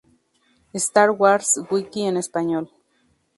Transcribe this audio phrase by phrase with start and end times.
[0.85, 2.71] Star Wars Wiki en español